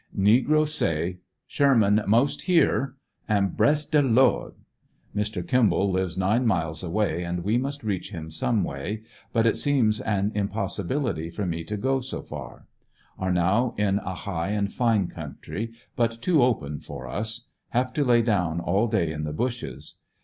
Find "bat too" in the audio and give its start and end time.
15.95-16.41